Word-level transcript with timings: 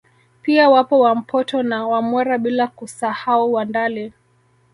Pia 0.41 0.69
wapo 0.69 0.99
Wampoto 0.99 1.63
na 1.63 1.87
Wamwera 1.87 2.37
bila 2.37 2.67
kusahau 2.67 3.53
Wandali 3.53 4.13